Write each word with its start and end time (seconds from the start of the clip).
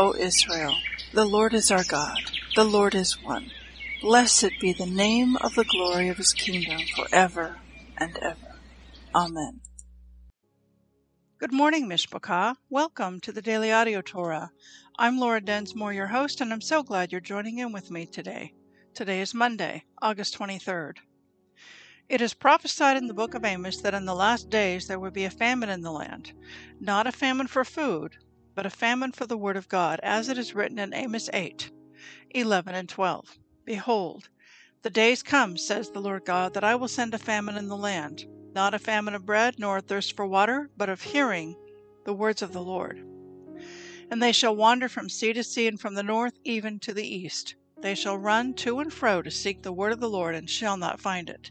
O 0.00 0.14
Israel, 0.14 0.76
the 1.12 1.26
Lord 1.26 1.52
is 1.52 1.70
our 1.70 1.84
God, 1.84 2.16
the 2.56 2.64
Lord 2.64 2.94
is 2.94 3.22
one. 3.22 3.50
Blessed 4.00 4.52
be 4.58 4.72
the 4.72 4.86
name 4.86 5.36
of 5.36 5.54
the 5.54 5.64
glory 5.64 6.08
of 6.08 6.16
his 6.16 6.32
kingdom 6.32 6.80
forever 6.96 7.58
and 7.98 8.16
ever. 8.22 8.56
Amen. 9.14 9.60
Good 11.38 11.52
morning, 11.52 11.86
Mishpachah. 11.86 12.54
Welcome 12.70 13.20
to 13.20 13.30
the 13.30 13.42
Daily 13.42 13.70
Audio 13.70 14.00
Torah. 14.00 14.52
I'm 14.98 15.18
Laura 15.18 15.42
Densmore, 15.42 15.92
your 15.92 16.06
host, 16.06 16.40
and 16.40 16.50
I'm 16.50 16.62
so 16.62 16.82
glad 16.82 17.12
you're 17.12 17.20
joining 17.20 17.58
in 17.58 17.70
with 17.70 17.90
me 17.90 18.06
today. 18.06 18.54
Today 18.94 19.20
is 19.20 19.34
Monday, 19.34 19.84
August 20.00 20.34
23rd. 20.38 20.94
It 22.08 22.22
is 22.22 22.32
prophesied 22.32 22.96
in 22.96 23.06
the 23.06 23.12
book 23.12 23.34
of 23.34 23.44
Amos 23.44 23.82
that 23.82 23.92
in 23.92 24.06
the 24.06 24.14
last 24.14 24.48
days 24.48 24.86
there 24.86 24.98
would 24.98 25.12
be 25.12 25.26
a 25.26 25.30
famine 25.30 25.68
in 25.68 25.82
the 25.82 25.92
land, 25.92 26.32
not 26.80 27.06
a 27.06 27.12
famine 27.12 27.48
for 27.48 27.66
food, 27.66 28.14
but 28.54 28.66
a 28.66 28.70
famine 28.70 29.12
for 29.12 29.26
the 29.26 29.36
word 29.36 29.56
of 29.56 29.68
God, 29.68 30.00
as 30.02 30.28
it 30.28 30.38
is 30.38 30.54
written 30.54 30.78
in 30.78 30.94
Amos 30.94 31.30
8, 31.32 31.70
11 32.30 32.74
and 32.74 32.88
12. 32.88 33.38
Behold, 33.64 34.28
the 34.82 34.90
days 34.90 35.22
come, 35.22 35.56
says 35.56 35.90
the 35.90 36.00
Lord 36.00 36.24
God, 36.24 36.54
that 36.54 36.64
I 36.64 36.74
will 36.74 36.88
send 36.88 37.12
a 37.12 37.18
famine 37.18 37.56
in 37.56 37.68
the 37.68 37.76
land, 37.76 38.26
not 38.54 38.74
a 38.74 38.78
famine 38.78 39.14
of 39.14 39.26
bread, 39.26 39.56
nor 39.58 39.76
a 39.76 39.82
thirst 39.82 40.16
for 40.16 40.26
water, 40.26 40.70
but 40.76 40.88
of 40.88 41.02
hearing 41.02 41.54
the 42.04 42.14
words 42.14 42.42
of 42.42 42.52
the 42.52 42.62
Lord. 42.62 42.98
And 44.10 44.22
they 44.22 44.32
shall 44.32 44.56
wander 44.56 44.88
from 44.88 45.08
sea 45.08 45.32
to 45.34 45.44
sea, 45.44 45.66
and 45.66 45.78
from 45.78 45.94
the 45.94 46.02
north 46.02 46.34
even 46.44 46.80
to 46.80 46.94
the 46.94 47.06
east. 47.06 47.54
They 47.80 47.94
shall 47.94 48.18
run 48.18 48.54
to 48.54 48.80
and 48.80 48.92
fro 48.92 49.22
to 49.22 49.30
seek 49.30 49.62
the 49.62 49.72
word 49.72 49.92
of 49.92 50.00
the 50.00 50.08
Lord, 50.08 50.34
and 50.34 50.48
shall 50.48 50.76
not 50.76 51.00
find 51.00 51.30
it. 51.30 51.50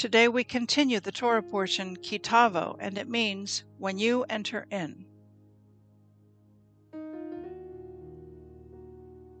Today 0.00 0.28
we 0.28 0.44
continue 0.44 0.98
the 0.98 1.12
Torah 1.12 1.42
portion 1.42 1.94
Ki 1.94 2.18
Tavo, 2.18 2.74
and 2.80 2.96
it 2.96 3.06
means 3.06 3.64
when 3.76 3.98
you 3.98 4.24
enter 4.30 4.66
in. 4.70 5.04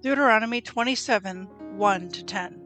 Deuteronomy 0.02 0.60
27 0.60 1.44
1 1.78 2.08
to 2.10 2.22
10. 2.22 2.60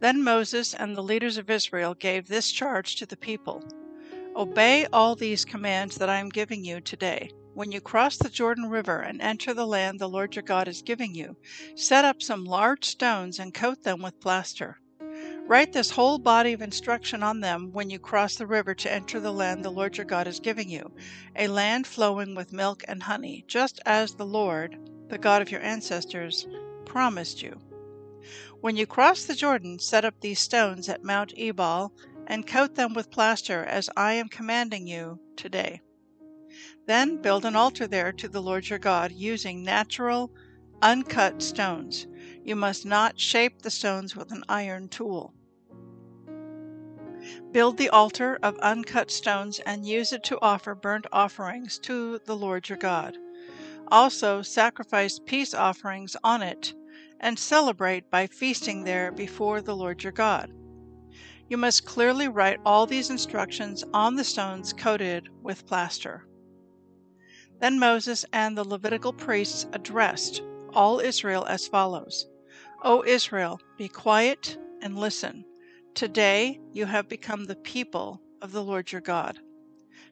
Then 0.00 0.22
Moses 0.22 0.74
and 0.74 0.94
the 0.94 1.02
leaders 1.02 1.38
of 1.38 1.48
Israel 1.48 1.94
gave 1.94 2.28
this 2.28 2.52
charge 2.52 2.96
to 2.96 3.06
the 3.06 3.16
people 3.16 3.64
Obey 4.36 4.86
all 4.92 5.16
these 5.16 5.46
commands 5.46 5.96
that 5.96 6.10
I 6.10 6.18
am 6.18 6.28
giving 6.28 6.66
you 6.66 6.82
today. 6.82 7.30
When 7.54 7.72
you 7.72 7.80
cross 7.80 8.18
the 8.18 8.28
Jordan 8.28 8.68
River 8.68 9.00
and 9.00 9.22
enter 9.22 9.54
the 9.54 9.66
land 9.66 9.98
the 9.98 10.06
Lord 10.06 10.36
your 10.36 10.42
God 10.42 10.68
is 10.68 10.82
giving 10.82 11.14
you, 11.14 11.34
set 11.76 12.04
up 12.04 12.20
some 12.20 12.44
large 12.44 12.84
stones 12.84 13.38
and 13.38 13.54
coat 13.54 13.84
them 13.84 14.02
with 14.02 14.20
plaster. 14.20 14.76
Write 15.46 15.72
this 15.72 15.90
whole 15.90 16.18
body 16.18 16.52
of 16.52 16.62
instruction 16.62 17.22
on 17.22 17.40
them 17.40 17.72
when 17.72 17.90
you 17.90 17.98
cross 17.98 18.36
the 18.36 18.46
river 18.46 18.74
to 18.74 18.92
enter 18.92 19.20
the 19.20 19.32
land 19.32 19.64
the 19.64 19.70
Lord 19.70 19.96
your 19.96 20.06
God 20.06 20.26
is 20.26 20.40
giving 20.40 20.70
you, 20.70 20.92
a 21.36 21.48
land 21.48 21.86
flowing 21.86 22.34
with 22.34 22.52
milk 22.52 22.84
and 22.86 23.02
honey, 23.02 23.44
just 23.48 23.80
as 23.84 24.14
the 24.14 24.24
Lord, 24.24 24.78
the 25.08 25.18
God 25.18 25.42
of 25.42 25.50
your 25.50 25.60
ancestors, 25.60 26.46
promised 26.84 27.42
you. 27.42 27.60
When 28.60 28.76
you 28.76 28.86
cross 28.86 29.24
the 29.24 29.34
Jordan, 29.34 29.80
set 29.80 30.04
up 30.04 30.20
these 30.20 30.38
stones 30.38 30.88
at 30.88 31.02
Mount 31.02 31.32
Ebal 31.36 31.92
and 32.28 32.46
coat 32.46 32.76
them 32.76 32.94
with 32.94 33.10
plaster 33.10 33.64
as 33.64 33.90
I 33.96 34.12
am 34.14 34.28
commanding 34.28 34.86
you 34.86 35.18
today. 35.36 35.80
Then 36.86 37.20
build 37.20 37.44
an 37.44 37.56
altar 37.56 37.88
there 37.88 38.12
to 38.12 38.28
the 38.28 38.40
Lord 38.40 38.68
your 38.68 38.78
God 38.78 39.10
using 39.10 39.64
natural, 39.64 40.30
uncut 40.80 41.42
stones. 41.42 42.06
You 42.44 42.56
must 42.56 42.84
not 42.84 43.20
shape 43.20 43.62
the 43.62 43.70
stones 43.70 44.16
with 44.16 44.32
an 44.32 44.42
iron 44.48 44.88
tool. 44.88 45.32
Build 47.52 47.76
the 47.76 47.88
altar 47.88 48.36
of 48.42 48.58
uncut 48.58 49.12
stones 49.12 49.60
and 49.60 49.86
use 49.86 50.12
it 50.12 50.24
to 50.24 50.40
offer 50.42 50.74
burnt 50.74 51.06
offerings 51.12 51.78
to 51.80 52.18
the 52.24 52.34
Lord 52.34 52.68
your 52.68 52.78
God. 52.78 53.16
Also, 53.88 54.42
sacrifice 54.42 55.20
peace 55.24 55.54
offerings 55.54 56.16
on 56.24 56.42
it 56.42 56.74
and 57.20 57.38
celebrate 57.38 58.10
by 58.10 58.26
feasting 58.26 58.82
there 58.82 59.12
before 59.12 59.60
the 59.62 59.76
Lord 59.76 60.02
your 60.02 60.12
God. 60.12 60.52
You 61.48 61.56
must 61.56 61.86
clearly 61.86 62.26
write 62.26 62.58
all 62.66 62.86
these 62.86 63.10
instructions 63.10 63.84
on 63.94 64.16
the 64.16 64.24
stones 64.24 64.72
coated 64.72 65.28
with 65.42 65.66
plaster. 65.66 66.26
Then 67.60 67.78
Moses 67.78 68.24
and 68.32 68.58
the 68.58 68.64
Levitical 68.64 69.12
priests 69.12 69.66
addressed 69.72 70.42
all 70.74 70.98
Israel 70.98 71.44
as 71.44 71.68
follows 71.68 72.26
O 72.84 73.04
Israel, 73.04 73.60
be 73.78 73.88
quiet 73.88 74.58
and 74.82 74.98
listen. 74.98 75.44
Today 75.94 76.58
you 76.72 76.86
have 76.86 77.08
become 77.08 77.44
the 77.44 77.54
people 77.54 78.20
of 78.40 78.50
the 78.50 78.64
Lord 78.64 78.90
your 78.90 79.00
God. 79.00 79.38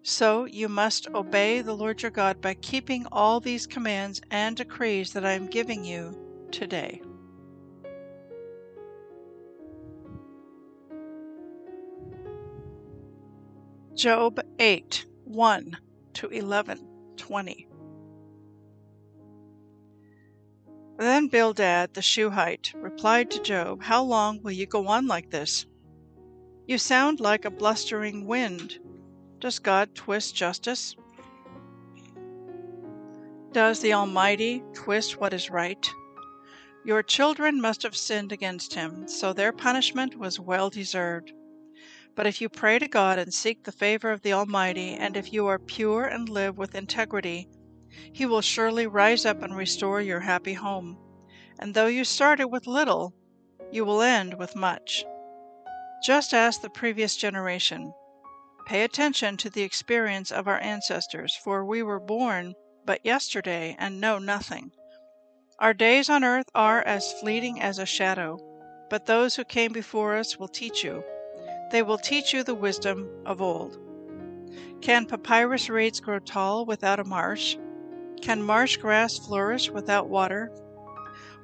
So 0.05 0.45
you 0.45 0.69
must 0.69 1.09
obey 1.09 1.63
the 1.63 1.75
Lord 1.75 2.01
your 2.01 2.13
God 2.13 2.41
by 2.41 2.55
keeping 2.55 3.07
all 3.11 3.41
these 3.41 3.67
commands 3.67 4.21
and 4.31 4.57
decrees 4.57 5.13
that 5.15 5.27
I 5.27 5.33
am 5.33 5.49
giving 5.49 5.85
you 5.85 6.17
today. 6.53 7.03
Job 13.97 14.39
8 14.61 15.07
1 15.25 15.77
to 16.15 16.29
11 16.29 16.87
20. 17.17 17.70
Then 21.01 21.29
Bildad 21.29 21.95
the 21.95 22.03
Shuhite 22.03 22.75
replied 22.75 23.31
to 23.31 23.41
Job, 23.41 23.85
How 23.85 24.03
long 24.03 24.43
will 24.43 24.53
you 24.53 24.67
go 24.67 24.87
on 24.87 25.07
like 25.07 25.31
this? 25.31 25.65
You 26.67 26.77
sound 26.77 27.21
like 27.21 27.47
a 27.47 27.51
blustering 27.51 28.27
wind. 28.27 28.79
Does 29.39 29.61
God 29.61 29.95
twist 29.95 30.35
justice? 30.35 30.95
Does 33.53 33.81
the 33.81 33.95
Almighty 33.95 34.63
twist 34.75 35.19
what 35.19 35.33
is 35.33 35.49
right? 35.49 35.91
Your 36.85 37.03
children 37.03 37.63
must 37.63 37.83
have 37.83 37.97
sinned 37.97 38.31
against 38.31 38.75
him, 38.75 39.09
so 39.09 39.33
their 39.33 39.53
punishment 39.53 40.19
was 40.19 40.39
well 40.39 40.69
deserved. 40.69 41.33
But 42.15 42.27
if 42.27 42.43
you 42.43 42.51
pray 42.51 42.79
to 42.79 42.89
God 42.89 43.19
and 43.19 43.33
seek 43.33 43.65
the 43.65 43.73
favor 43.73 44.11
of 44.11 44.21
the 44.21 44.35
Almighty, 44.35 44.97
and 44.97 45.17
if 45.17 45.33
you 45.33 45.47
are 45.47 45.59
pure 45.59 46.05
and 46.05 46.29
live 46.29 46.59
with 46.59 46.75
integrity, 46.75 47.49
He 48.13 48.27
will 48.27 48.41
surely 48.41 48.87
rise 48.87 49.25
up 49.27 49.43
and 49.43 49.57
restore 49.57 50.01
your 50.01 50.21
happy 50.21 50.55
home. 50.55 50.99
And 51.59 51.75
though 51.75 51.87
you 51.87 52.05
started 52.05 52.47
with 52.47 52.67
little, 52.67 53.15
you 53.71 53.85
will 53.85 54.03
end 54.03 54.35
with 54.35 54.57
much. 54.57 55.05
Just 56.05 56.33
as 56.33 56.59
the 56.59 56.71
previous 56.71 57.17
generation, 57.17 57.93
pay 58.67 58.85
attention 58.85 59.37
to 59.39 59.51
the 59.51 59.63
experience 59.63 60.31
of 60.31 60.49
our 60.49 60.59
ancestors, 60.61 61.37
for 61.45 61.65
we 61.65 61.83
were 61.83 62.01
born 62.01 62.55
but 62.87 63.05
yesterday 63.05 63.77
and 63.79 64.01
know 64.01 64.19
nothing. 64.19 64.73
Our 65.59 65.75
days 65.75 66.09
on 66.09 66.25
earth 66.25 66.47
are 66.55 66.83
as 66.83 67.13
fleeting 67.21 67.61
as 67.61 67.79
a 67.79 67.87
shadow, 67.87 68.39
but 68.89 69.07
those 69.07 69.37
who 69.37 69.45
came 69.45 69.73
before 69.73 70.17
us 70.17 70.39
will 70.39 70.49
teach 70.49 70.83
you. 70.83 71.05
They 71.71 71.83
will 71.83 71.99
teach 71.99 72.33
you 72.33 72.43
the 72.43 72.55
wisdom 72.55 73.09
of 73.27 73.43
old. 73.43 73.79
Can 74.81 75.05
papyrus 75.05 75.69
reeds 75.69 76.01
grow 76.01 76.19
tall 76.19 76.65
without 76.65 76.99
a 76.99 77.05
marsh? 77.05 77.57
Can 78.23 78.43
marsh 78.43 78.77
grass 78.77 79.19
flourish 79.19 79.71
without 79.71 80.09
water? 80.09 80.53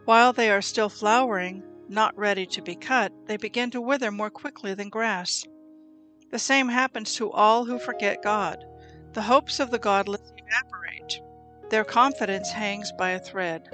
While 0.04 0.32
they 0.32 0.50
are 0.50 0.62
still 0.62 0.88
flowering, 0.88 1.62
not 1.88 2.16
ready 2.16 2.46
to 2.46 2.62
be 2.62 2.76
cut, 2.76 3.12
they 3.26 3.36
begin 3.36 3.70
to 3.70 3.80
wither 3.80 4.10
more 4.10 4.30
quickly 4.30 4.74
than 4.74 4.88
grass. 4.88 5.44
The 6.30 6.38
same 6.38 6.68
happens 6.68 7.14
to 7.14 7.30
all 7.30 7.64
who 7.64 7.78
forget 7.78 8.22
God. 8.22 8.64
The 9.14 9.22
hopes 9.22 9.58
of 9.58 9.70
the 9.70 9.78
godless 9.78 10.32
evaporate. 10.36 11.20
Their 11.70 11.84
confidence 11.84 12.50
hangs 12.50 12.92
by 12.98 13.10
a 13.10 13.18
thread. 13.18 13.68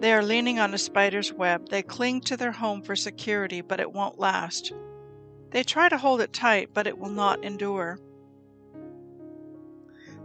They 0.00 0.12
are 0.12 0.22
leaning 0.22 0.58
on 0.58 0.74
a 0.74 0.78
spider's 0.78 1.32
web. 1.32 1.68
They 1.68 1.82
cling 1.82 2.22
to 2.22 2.36
their 2.36 2.52
home 2.52 2.82
for 2.82 2.96
security, 2.96 3.60
but 3.60 3.80
it 3.80 3.92
won't 3.92 4.18
last. 4.18 4.72
They 5.50 5.62
try 5.62 5.88
to 5.88 5.98
hold 5.98 6.20
it 6.20 6.32
tight, 6.32 6.70
but 6.72 6.86
it 6.86 6.98
will 6.98 7.10
not 7.10 7.44
endure. 7.44 7.98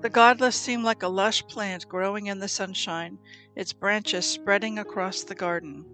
The 0.02 0.10
godless 0.10 0.56
seem 0.56 0.82
like 0.82 1.04
a 1.04 1.10
lush 1.10 1.46
plant 1.48 1.88
growing 1.90 2.28
in 2.28 2.40
the 2.40 2.48
sunshine, 2.48 3.20
its 3.54 3.74
branches 3.74 4.26
spreading 4.26 4.80
across 4.80 5.24
the 5.24 5.36
garden. 5.36 5.86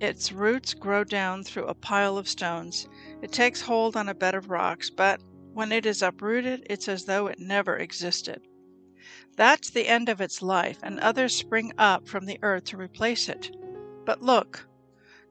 Its 0.00 0.32
roots 0.32 0.72
grow 0.72 1.04
down 1.04 1.44
through 1.44 1.66
a 1.66 1.74
pile 1.74 2.16
of 2.16 2.28
stones. 2.28 2.88
It 3.20 3.30
takes 3.30 3.60
hold 3.60 3.94
on 3.94 4.08
a 4.08 4.14
bed 4.14 4.34
of 4.34 4.48
rocks, 4.48 4.88
but 4.88 5.22
when 5.52 5.70
it 5.70 5.84
is 5.84 6.00
uprooted, 6.00 6.66
it's 6.70 6.88
as 6.88 7.04
though 7.04 7.26
it 7.26 7.38
never 7.38 7.76
existed. 7.76 8.40
That's 9.36 9.68
the 9.68 9.86
end 9.86 10.08
of 10.08 10.22
its 10.22 10.40
life, 10.40 10.78
and 10.82 10.98
others 10.98 11.36
spring 11.36 11.72
up 11.76 12.08
from 12.08 12.24
the 12.24 12.38
earth 12.42 12.64
to 12.64 12.78
replace 12.78 13.28
it. 13.28 13.54
But 14.06 14.22
look, 14.22 14.66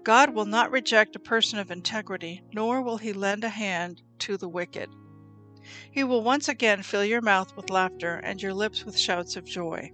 God 0.03 0.35
will 0.35 0.45
not 0.45 0.71
reject 0.71 1.15
a 1.15 1.19
person 1.19 1.57
of 1.57 1.71
integrity, 1.71 2.43
nor 2.53 2.83
will 2.83 2.97
he 2.97 3.13
lend 3.13 3.43
a 3.43 3.49
hand 3.49 4.03
to 4.19 4.37
the 4.37 4.49
wicked. 4.49 4.89
He 5.91 6.03
will 6.03 6.23
once 6.23 6.47
again 6.47 6.83
fill 6.83 7.05
your 7.05 7.21
mouth 7.21 7.55
with 7.55 7.69
laughter 7.69 8.15
and 8.23 8.41
your 8.41 8.53
lips 8.53 8.85
with 8.85 8.97
shouts 8.97 9.35
of 9.35 9.45
joy. 9.45 9.91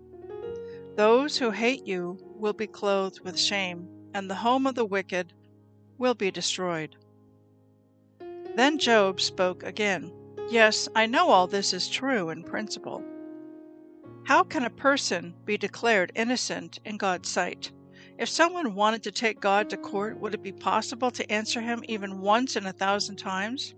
Those 0.95 1.37
who 1.37 1.51
hate 1.51 1.85
you 1.85 2.17
will 2.35 2.53
be 2.53 2.67
clothed 2.67 3.21
with 3.21 3.39
shame, 3.39 3.87
and 4.13 4.29
the 4.29 4.35
home 4.35 4.65
of 4.65 4.75
the 4.75 4.85
wicked 4.85 5.33
will 5.97 6.15
be 6.15 6.31
destroyed. 6.31 6.95
Then 8.55 8.79
Job 8.79 9.21
spoke 9.21 9.63
again. 9.63 10.11
Yes, 10.49 10.87
I 10.95 11.05
know 11.05 11.29
all 11.29 11.47
this 11.47 11.73
is 11.73 11.89
true 11.89 12.29
in 12.29 12.43
principle. 12.43 13.03
How 14.23 14.43
can 14.43 14.63
a 14.63 14.69
person 14.69 15.35
be 15.45 15.57
declared 15.57 16.11
innocent 16.15 16.79
in 16.83 16.97
God's 16.97 17.29
sight? 17.29 17.71
If 18.17 18.29
someone 18.29 18.73
wanted 18.73 19.03
to 19.03 19.11
take 19.11 19.39
God 19.39 19.69
to 19.69 19.77
court, 19.77 20.19
would 20.19 20.33
it 20.33 20.41
be 20.41 20.51
possible 20.51 21.11
to 21.11 21.31
answer 21.31 21.61
him 21.61 21.83
even 21.87 22.21
once 22.21 22.55
in 22.55 22.65
a 22.65 22.73
thousand 22.73 23.17
times? 23.17 23.75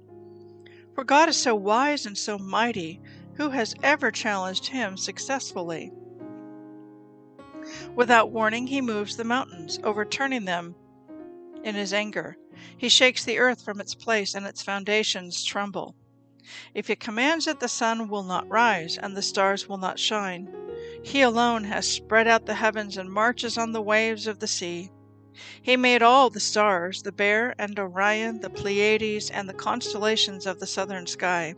For 1.00 1.06
God 1.06 1.30
is 1.30 1.38
so 1.38 1.56
wise 1.56 2.06
and 2.06 2.18
so 2.18 2.38
mighty, 2.38 3.00
who 3.36 3.52
has 3.52 3.74
ever 3.82 4.12
challenged 4.12 4.68
him 4.68 4.98
successfully? 4.98 5.94
Without 7.96 8.32
warning, 8.32 8.68
he 8.68 8.82
moves 8.82 9.16
the 9.16 9.24
mountains, 9.24 9.80
overturning 9.82 10.44
them 10.44 10.76
in 11.64 11.74
his 11.74 11.94
anger. 11.94 12.36
He 12.76 12.90
shakes 12.90 13.24
the 13.24 13.40
earth 13.40 13.64
from 13.64 13.80
its 13.80 13.96
place, 13.96 14.36
and 14.36 14.46
its 14.46 14.62
foundations 14.62 15.42
tremble. 15.46 15.96
If 16.74 16.88
he 16.88 16.98
commands 16.98 17.48
it, 17.48 17.62
the 17.62 17.70
sun 17.70 18.10
will 18.10 18.24
not 18.24 18.50
rise, 18.50 18.98
and 18.98 19.16
the 19.16 19.22
stars 19.22 19.70
will 19.70 19.78
not 19.78 20.00
shine. 20.00 20.54
He 21.02 21.22
alone 21.22 21.64
has 21.64 21.88
spread 21.90 22.28
out 22.28 22.46
the 22.46 22.56
heavens 22.56 22.98
and 22.98 23.10
marches 23.10 23.58
on 23.58 23.72
the 23.72 23.82
waves 23.82 24.28
of 24.28 24.40
the 24.40 24.48
sea. 24.48 24.92
He 25.62 25.78
made 25.78 26.02
all 26.02 26.30
the 26.30 26.40
stars, 26.40 27.04
the 27.04 27.12
Bear 27.12 27.54
and 27.60 27.78
Orion, 27.78 28.40
the 28.40 28.50
Pleiades, 28.50 29.30
and 29.30 29.48
the 29.48 29.54
constellations 29.54 30.46
of 30.46 30.60
the 30.60 30.68
southern 30.68 31.06
sky. 31.08 31.56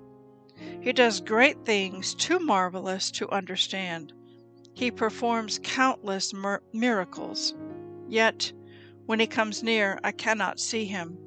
He 0.81 0.91
does 0.93 1.21
great 1.21 1.65
things 1.65 2.13
too 2.13 2.39
marvelous 2.39 3.11
to 3.11 3.29
understand. 3.29 4.13
He 4.73 4.91
performs 4.91 5.59
countless 5.63 6.33
mir- 6.33 6.63
miracles. 6.73 7.53
Yet, 8.07 8.51
when 9.05 9.19
he 9.19 9.27
comes 9.27 9.63
near, 9.63 9.99
I 10.03 10.11
cannot 10.11 10.59
see 10.59 10.85
him. 10.85 11.17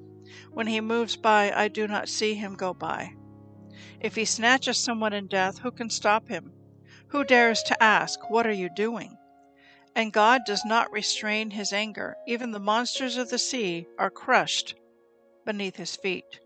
When 0.53 0.67
he 0.67 0.81
moves 0.81 1.17
by, 1.17 1.53
I 1.53 1.69
do 1.69 1.87
not 1.87 2.09
see 2.09 2.35
him 2.35 2.55
go 2.55 2.75
by. 2.75 3.15
If 4.01 4.15
he 4.17 4.25
snatches 4.25 4.79
someone 4.79 5.13
in 5.13 5.27
death, 5.27 5.59
who 5.59 5.71
can 5.71 5.91
stop 5.91 6.29
him? 6.29 6.53
Who 7.09 7.25
dares 7.25 7.63
to 7.65 7.83
ask, 7.83 8.31
What 8.31 8.47
are 8.47 8.53
you 8.53 8.69
doing? 8.75 9.17
And 9.97 10.13
God 10.13 10.43
does 10.45 10.65
not 10.65 10.91
restrain 10.91 11.51
his 11.51 11.73
anger. 11.73 12.17
Even 12.27 12.51
the 12.51 12.59
monsters 12.59 13.17
of 13.17 13.31
the 13.31 13.39
sea 13.39 13.87
are 13.99 14.11
crushed 14.11 14.75
beneath 15.45 15.77
his 15.77 15.95
feet. 15.95 16.41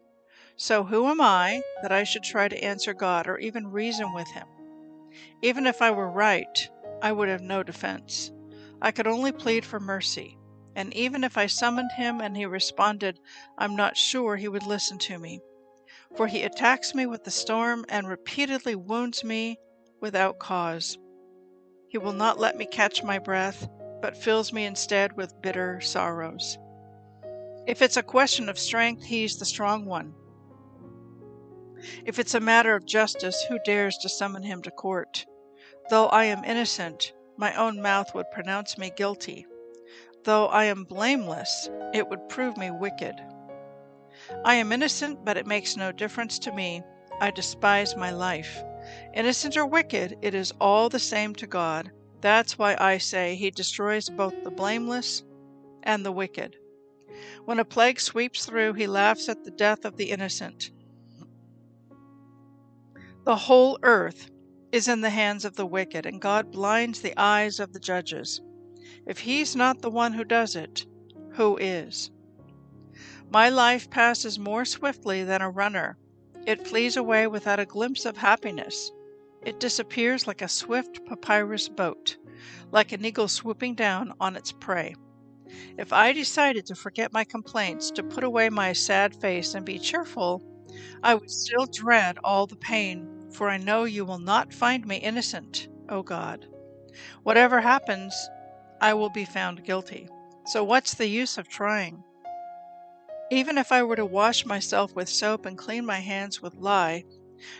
So 0.56 0.84
who 0.84 1.06
am 1.06 1.20
I 1.20 1.62
that 1.82 1.92
I 1.92 2.04
should 2.04 2.24
try 2.24 2.48
to 2.48 2.64
answer 2.64 2.92
God 2.92 3.26
or 3.26 3.38
even 3.38 3.68
reason 3.68 4.12
with 4.12 4.28
him? 4.28 4.46
Even 5.40 5.66
if 5.66 5.80
I 5.80 5.90
were 5.92 6.10
right, 6.10 6.68
I 7.00 7.12
would 7.12 7.28
have 7.28 7.40
no 7.40 7.62
defense. 7.62 8.32
I 8.82 8.90
could 8.90 9.06
only 9.06 9.32
plead 9.32 9.64
for 9.64 9.80
mercy. 9.80 10.36
And 10.74 10.92
even 10.94 11.24
if 11.24 11.36
I 11.36 11.46
summoned 11.46 11.92
him 11.92 12.20
and 12.20 12.36
he 12.36 12.44
responded, 12.44 13.18
I'm 13.56 13.76
not 13.76 13.96
sure 13.96 14.36
he 14.36 14.48
would 14.48 14.66
listen 14.66 14.98
to 14.98 15.18
me. 15.18 15.40
For 16.16 16.26
he 16.26 16.42
attacks 16.42 16.94
me 16.94 17.06
with 17.06 17.24
the 17.24 17.30
storm 17.30 17.84
and 17.88 18.08
repeatedly 18.08 18.74
wounds 18.74 19.24
me 19.24 19.58
without 20.00 20.38
cause. 20.38 20.98
He 21.88 21.98
will 21.98 22.12
not 22.12 22.38
let 22.38 22.56
me 22.56 22.66
catch 22.66 23.02
my 23.02 23.18
breath, 23.18 23.68
but 24.00 24.16
fills 24.16 24.52
me 24.52 24.64
instead 24.64 25.16
with 25.16 25.40
bitter 25.40 25.80
sorrows. 25.80 26.58
If 27.66 27.82
it's 27.82 27.96
a 27.96 28.02
question 28.02 28.48
of 28.48 28.58
strength, 28.58 29.04
he's 29.04 29.38
the 29.38 29.44
strong 29.44 29.84
one. 29.84 30.14
If 32.04 32.18
it's 32.18 32.34
a 32.34 32.40
matter 32.40 32.74
of 32.74 32.86
justice, 32.86 33.44
who 33.48 33.58
dares 33.64 33.96
to 33.98 34.08
summon 34.08 34.42
him 34.42 34.62
to 34.62 34.70
court? 34.70 35.26
Though 35.90 36.08
I 36.08 36.24
am 36.24 36.44
innocent, 36.44 37.12
my 37.36 37.54
own 37.54 37.80
mouth 37.80 38.14
would 38.14 38.30
pronounce 38.32 38.76
me 38.76 38.90
guilty. 38.96 39.46
Though 40.24 40.48
I 40.48 40.64
am 40.64 40.84
blameless, 40.84 41.70
it 41.94 42.08
would 42.08 42.28
prove 42.28 42.56
me 42.56 42.70
wicked. 42.70 43.14
I 44.44 44.56
am 44.56 44.72
innocent, 44.72 45.24
but 45.24 45.36
it 45.36 45.46
makes 45.46 45.76
no 45.76 45.92
difference 45.92 46.38
to 46.40 46.52
me. 46.52 46.82
I 47.20 47.30
despise 47.30 47.96
my 47.96 48.10
life. 48.10 48.62
Innocent 49.14 49.56
or 49.56 49.66
wicked, 49.66 50.16
it 50.22 50.34
is 50.34 50.52
all 50.60 50.88
the 50.88 50.98
same 50.98 51.34
to 51.36 51.46
God. 51.46 51.90
That's 52.20 52.58
why 52.58 52.76
I 52.78 52.98
say 52.98 53.36
He 53.36 53.50
destroys 53.50 54.08
both 54.08 54.42
the 54.42 54.50
blameless 54.50 55.22
and 55.82 56.04
the 56.04 56.12
wicked. 56.12 56.56
When 57.44 57.58
a 57.58 57.64
plague 57.64 58.00
sweeps 58.00 58.44
through, 58.46 58.74
He 58.74 58.86
laughs 58.86 59.28
at 59.28 59.44
the 59.44 59.50
death 59.50 59.84
of 59.84 59.96
the 59.96 60.10
innocent. 60.10 60.70
The 63.24 63.36
whole 63.36 63.78
earth 63.82 64.30
is 64.72 64.88
in 64.88 65.00
the 65.00 65.10
hands 65.10 65.44
of 65.44 65.56
the 65.56 65.66
wicked, 65.66 66.06
and 66.06 66.20
God 66.20 66.50
blinds 66.50 67.00
the 67.00 67.14
eyes 67.16 67.60
of 67.60 67.72
the 67.72 67.80
judges. 67.80 68.40
If 69.06 69.20
He's 69.20 69.56
not 69.56 69.80
the 69.80 69.90
one 69.90 70.12
who 70.12 70.24
does 70.24 70.56
it, 70.56 70.86
who 71.32 71.56
is? 71.58 72.10
My 73.30 73.48
life 73.48 73.90
passes 73.90 74.38
more 74.38 74.64
swiftly 74.64 75.24
than 75.24 75.42
a 75.42 75.50
runner. 75.50 75.98
It 76.46 76.66
flees 76.66 76.96
away 76.96 77.26
without 77.26 77.60
a 77.60 77.66
glimpse 77.66 78.04
of 78.04 78.16
happiness. 78.16 78.90
It 79.42 79.60
disappears 79.60 80.26
like 80.26 80.42
a 80.42 80.48
swift 80.48 81.04
papyrus 81.06 81.68
boat, 81.68 82.16
like 82.72 82.92
an 82.92 83.04
eagle 83.04 83.28
swooping 83.28 83.74
down 83.76 84.12
on 84.20 84.36
its 84.36 84.52
prey. 84.52 84.94
If 85.78 85.92
I 85.92 86.12
decided 86.12 86.66
to 86.66 86.74
forget 86.74 87.12
my 87.12 87.24
complaints, 87.24 87.90
to 87.92 88.02
put 88.02 88.24
away 88.24 88.50
my 88.50 88.72
sad 88.72 89.14
face 89.20 89.54
and 89.54 89.64
be 89.64 89.78
cheerful, 89.78 90.42
I 91.02 91.14
would 91.14 91.30
still 91.30 91.66
dread 91.66 92.18
all 92.24 92.46
the 92.46 92.56
pain, 92.56 93.30
for 93.32 93.48
I 93.48 93.56
know 93.56 93.84
you 93.84 94.04
will 94.04 94.18
not 94.18 94.52
find 94.52 94.86
me 94.86 94.96
innocent, 94.96 95.68
O 95.88 96.02
God. 96.02 96.46
Whatever 97.22 97.60
happens, 97.60 98.14
I 98.80 98.94
will 98.94 99.10
be 99.10 99.24
found 99.24 99.64
guilty. 99.64 100.08
So 100.46 100.64
what's 100.64 100.94
the 100.94 101.08
use 101.08 101.38
of 101.38 101.48
trying? 101.48 102.04
Even 103.30 103.58
if 103.58 103.70
I 103.70 103.82
were 103.82 103.96
to 103.96 104.06
wash 104.06 104.46
myself 104.46 104.94
with 104.94 105.08
soap 105.08 105.44
and 105.44 105.58
clean 105.58 105.84
my 105.84 106.00
hands 106.00 106.40
with 106.40 106.54
lye, 106.54 107.04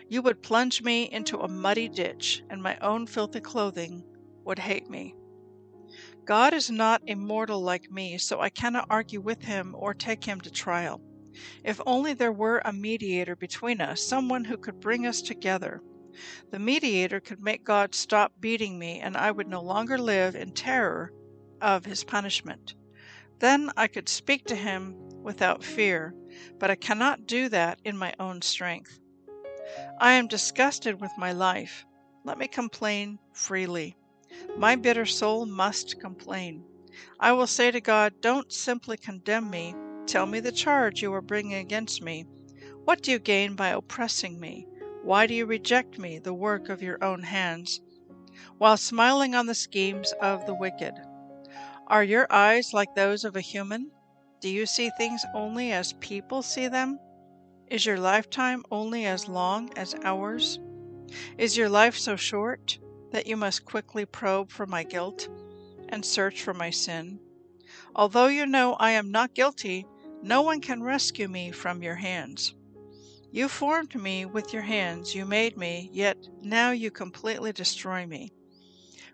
you 0.09 0.23
would 0.23 0.43
plunge 0.43 0.83
me 0.83 1.11
into 1.11 1.41
a 1.41 1.49
muddy 1.49 1.89
ditch, 1.89 2.43
and 2.49 2.63
my 2.63 2.79
own 2.81 3.07
filthy 3.07 3.41
clothing 3.41 4.05
would 4.45 4.59
hate 4.61 4.89
me. 4.89 5.15
God 6.25 6.55
is 6.55 6.71
not 6.71 7.03
immortal 7.07 7.61
like 7.61 7.91
me, 7.91 8.19
so 8.19 8.41
I 8.41 8.49
cannot 8.49 8.87
argue 8.89 9.21
with 9.21 9.43
him 9.43 9.75
or 9.79 9.93
take 9.93 10.25
him 10.25 10.41
to 10.41 10.51
trial. 10.51 11.03
If 11.63 11.81
only 11.87 12.15
there 12.15 12.33
were 12.33 12.63
a 12.65 12.73
mediator 12.73 13.37
between 13.37 13.81
us, 13.81 14.03
someone 14.03 14.45
who 14.45 14.57
could 14.57 14.81
bring 14.81 15.07
us 15.07 15.21
together. 15.21 15.83
The 16.51 16.59
mediator 16.59 17.21
could 17.21 17.41
make 17.41 17.63
God 17.63 17.95
stop 17.95 18.33
beating 18.41 18.79
me, 18.79 19.01
and 19.01 19.17
I 19.17 19.31
would 19.31 19.47
no 19.47 19.63
longer 19.63 19.99
live 19.99 20.35
in 20.35 20.53
terror 20.53 21.13
of 21.61 21.85
his 21.85 22.05
punishment. 22.05 22.75
Then 23.39 23.71
I 23.77 23.87
could 23.87 24.09
speak 24.09 24.47
to 24.47 24.57
him 24.57 25.08
without 25.28 25.62
fear, 25.62 26.14
but 26.58 26.70
I 26.70 26.75
cannot 26.75 27.26
do 27.26 27.50
that 27.50 27.78
in 27.85 27.99
my 27.99 28.14
own 28.18 28.40
strength. 28.40 28.99
I 30.00 30.12
am 30.12 30.26
disgusted 30.26 31.02
with 31.02 31.12
my 31.18 31.32
life. 31.32 31.85
Let 32.25 32.38
me 32.38 32.49
complain 32.49 33.18
freely. 33.35 33.94
My 34.56 34.75
bitter 34.75 35.04
soul 35.04 35.44
must 35.44 36.00
complain. 36.00 36.64
I 37.20 37.32
will 37.32 37.47
say 37.47 37.70
to 37.70 37.78
God, 37.78 38.14
Don't 38.23 38.50
simply 38.50 38.97
condemn 38.97 39.50
me. 39.50 39.75
Tell 40.06 40.25
me 40.25 40.40
the 40.40 40.50
charge 40.50 41.02
you 41.02 41.12
are 41.12 41.20
bringing 41.20 41.58
against 41.58 42.00
me. 42.00 42.25
What 42.85 43.02
do 43.02 43.11
you 43.11 43.18
gain 43.18 43.54
by 43.54 43.68
oppressing 43.68 44.40
me? 44.40 44.66
Why 45.02 45.26
do 45.26 45.35
you 45.35 45.44
reject 45.44 45.99
me, 45.99 46.18
the 46.18 46.32
work 46.32 46.70
of 46.70 46.80
your 46.80 47.04
own 47.04 47.25
hands, 47.25 47.82
while 48.56 48.78
smiling 48.78 49.35
on 49.35 49.44
the 49.44 49.54
schemes 49.54 50.12
of 50.23 50.47
the 50.47 50.54
wicked? 50.54 50.94
Are 51.87 52.02
your 52.02 52.26
eyes 52.30 52.73
like 52.73 52.94
those 52.94 53.25
of 53.25 53.37
a 53.37 53.42
human? 53.42 53.90
Do 54.40 54.49
you 54.49 54.66
see 54.66 54.90
things 54.97 55.25
only 55.35 55.73
as 55.73 55.95
people 55.95 56.42
see 56.42 56.68
them? 56.68 57.00
Is 57.66 57.85
your 57.85 57.99
lifetime 57.99 58.62
only 58.71 59.04
as 59.04 59.28
long 59.28 59.71
as 59.76 59.97
ours? 60.04 60.61
Is 61.37 61.57
your 61.57 61.68
life 61.68 61.97
so 61.97 62.14
short 62.14 62.78
that 63.11 63.26
you 63.26 63.37
must 63.37 63.64
quickly 63.64 64.07
probe 64.07 64.52
for 64.52 64.64
my 64.64 64.85
guilt 64.85 65.28
and 65.88 66.04
search 66.04 66.40
for 66.40 66.54
my 66.54 66.71
sin? 66.71 67.18
Although 67.97 68.28
you 68.28 68.47
know 68.47 68.75
I 68.75 68.92
am 68.92 69.11
not 69.11 69.35
guilty, 69.35 69.87
no 70.23 70.42
one 70.42 70.61
can 70.61 70.85
rescue 70.85 71.26
me 71.26 71.50
from 71.50 71.83
your 71.83 71.97
hands. 71.97 72.54
You 73.33 73.49
formed 73.49 73.97
me 73.97 74.25
with 74.25 74.52
your 74.52 74.62
hands, 74.62 75.16
you 75.16 75.25
made 75.25 75.57
me, 75.57 75.90
yet 75.92 76.16
now 76.40 76.71
you 76.71 76.92
completely 76.92 77.52
destroy 77.52 78.07
me. 78.07 78.33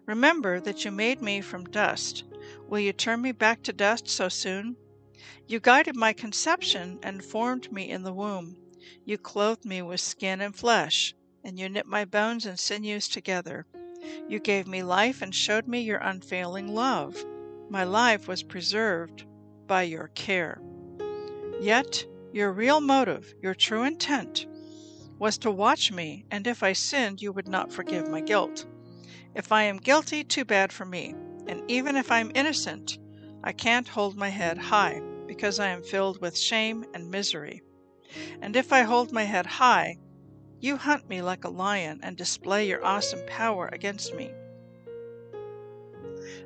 Remember 0.05 0.61
that 0.61 0.85
you 0.85 0.91
made 0.91 1.23
me 1.23 1.41
from 1.41 1.65
dust. 1.65 2.25
Will 2.69 2.81
you 2.81 2.93
turn 2.93 3.23
me 3.23 3.33
back 3.33 3.63
to 3.63 3.73
dust 3.73 4.07
so 4.07 4.29
soon? 4.29 4.77
You 5.47 5.61
guided 5.61 5.95
my 5.95 6.15
conception 6.15 6.99
and 7.03 7.23
formed 7.23 7.71
me 7.71 7.91
in 7.91 8.03
the 8.03 8.15
womb. 8.15 8.57
You 9.05 9.19
clothed 9.19 9.67
me 9.67 9.83
with 9.83 10.01
skin 10.01 10.41
and 10.41 10.57
flesh, 10.57 11.15
and 11.43 11.59
you 11.59 11.69
knit 11.69 11.87
my 11.87 12.07
bones 12.07 12.47
and 12.47 12.59
sinews 12.59 13.09
together. 13.09 13.67
You 14.27 14.41
gave 14.41 14.67
me 14.67 14.83
life 14.83 15.21
and 15.21 15.35
showed 15.35 15.69
me 15.69 15.81
your 15.81 15.99
unfailing 15.99 16.75
love. 16.75 17.23
My 17.69 17.85
life 17.85 18.27
was 18.27 18.43
preserved 18.43 19.27
by 19.67 19.83
your 19.83 20.09
care. 20.09 20.63
Yet, 21.61 22.07
your 22.33 22.51
real 22.51 22.81
motive, 22.81 23.35
your 23.43 23.55
true 23.55 23.85
intent, 23.85 24.47
was 25.19 25.37
to 25.39 25.51
watch 25.51 25.93
me, 25.93 26.25
and 26.31 26.47
if 26.47 26.63
I 26.63 26.73
sinned, 26.73 27.21
you 27.21 27.33
would 27.33 27.49
not 27.49 27.71
forgive 27.71 28.09
my 28.09 28.23
guilt. 28.23 28.65
If 29.35 29.53
I 29.53 29.65
am 29.65 29.77
guilty, 29.77 30.25
too 30.25 30.45
bad 30.47 30.73
for 30.73 30.87
me. 30.87 31.15
And 31.47 31.63
even 31.71 31.97
if 31.97 32.11
I 32.11 32.21
am 32.21 32.33
innocent, 32.35 32.99
I 33.43 33.53
can't 33.53 33.89
hold 33.89 34.17
my 34.17 34.31
head 34.31 34.57
high, 34.57 35.03
because 35.35 35.59
I 35.59 35.67
am 35.67 35.83
filled 35.83 36.21
with 36.21 36.39
shame 36.39 36.87
and 36.95 37.11
misery. 37.11 37.61
And 38.41 38.55
if 38.55 38.73
I 38.73 38.83
hold 38.83 39.11
my 39.11 39.25
head 39.25 39.47
high, 39.47 39.99
you 40.61 40.77
hunt 40.77 41.09
me 41.09 41.23
like 41.23 41.43
a 41.45 41.51
lion 41.51 41.99
and 42.05 42.17
display 42.17 42.69
your 42.69 42.85
awesome 42.85 43.19
power 43.27 43.69
against 43.73 44.15
me. 44.15 44.31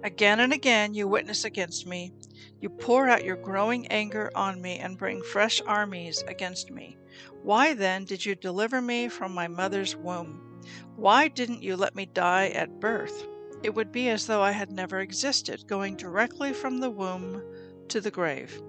Again 0.03 0.41
and 0.41 0.55
again 0.55 0.95
you 0.95 1.07
witness 1.07 1.45
against 1.45 1.87
me. 1.87 2.15
You 2.63 2.71
pour 2.71 3.11
out 3.11 3.27
your 3.27 3.37
growing 3.37 3.87
anger 3.89 4.31
on 4.35 4.63
me 4.63 4.79
and 4.79 4.97
bring 4.97 5.21
fresh 5.21 5.61
armies 5.67 6.25
against 6.27 6.71
me. 6.71 6.97
Why 7.43 7.75
then 7.75 8.07
did 8.07 8.25
you 8.25 8.35
deliver 8.35 8.81
me 8.81 9.09
from 9.09 9.35
my 9.35 9.49
mother's 9.49 9.95
womb? 9.95 10.63
Why 10.97 11.29
didn't 11.29 11.63
you 11.63 11.77
let 11.77 11.95
me 11.95 12.07
die 12.07 12.49
at 12.49 12.81
birth? 12.81 13.27
It 13.63 13.75
would 13.75 13.93
be 13.93 14.09
as 14.09 14.27
though 14.27 14.41
I 14.41 14.53
had 14.53 14.71
never 14.71 15.01
existed, 15.01 15.67
going 15.67 15.97
directly 15.97 16.55
from 16.55 16.79
the 16.79 16.91
womb 16.91 17.43
to 17.89 18.01
the 18.01 18.11
grave. 18.11 18.63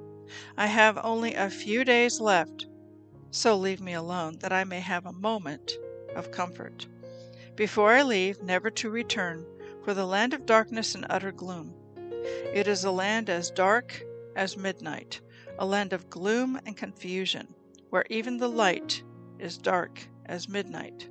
I 0.57 0.67
have 0.67 0.99
only 1.03 1.33
a 1.33 1.49
few 1.49 1.83
days 1.83 2.19
left, 2.19 2.67
so 3.31 3.57
leave 3.57 3.81
me 3.81 3.93
alone, 3.93 4.37
that 4.39 4.51
I 4.51 4.63
may 4.63 4.79
have 4.79 5.05
a 5.05 5.11
moment 5.13 5.73
of 6.15 6.31
comfort. 6.31 6.87
Before 7.55 7.91
I 7.91 8.03
leave, 8.03 8.41
never 8.41 8.69
to 8.71 8.89
return, 8.89 9.45
for 9.83 9.93
the 9.93 10.05
land 10.05 10.33
of 10.33 10.45
darkness 10.45 10.95
and 10.95 11.05
utter 11.09 11.31
gloom. 11.31 11.73
It 12.53 12.67
is 12.67 12.83
a 12.83 12.91
land 12.91 13.29
as 13.29 13.51
dark 13.51 14.03
as 14.35 14.55
midnight, 14.55 15.21
a 15.57 15.65
land 15.65 15.93
of 15.93 16.09
gloom 16.09 16.59
and 16.65 16.77
confusion, 16.77 17.55
where 17.89 18.05
even 18.09 18.37
the 18.37 18.49
light 18.49 19.03
is 19.39 19.57
dark 19.57 20.07
as 20.25 20.47
midnight. 20.47 21.09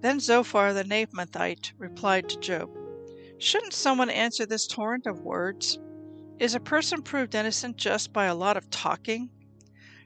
Then 0.00 0.18
Zophar 0.18 0.72
the 0.72 0.84
Naamathite 0.84 1.72
replied 1.78 2.28
to 2.28 2.38
Job, 2.40 2.70
Shouldn't 3.38 3.72
someone 3.72 4.10
answer 4.10 4.46
this 4.46 4.66
torrent 4.66 5.06
of 5.06 5.20
words? 5.20 5.78
Is 6.42 6.56
a 6.56 6.58
person 6.58 7.02
proved 7.02 7.36
innocent 7.36 7.76
just 7.76 8.12
by 8.12 8.24
a 8.24 8.34
lot 8.34 8.56
of 8.56 8.68
talking? 8.68 9.30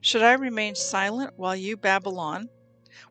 Should 0.02 0.22
I 0.22 0.34
remain 0.34 0.74
silent 0.74 1.32
while 1.38 1.56
you 1.56 1.78
babble 1.78 2.20
on? 2.20 2.50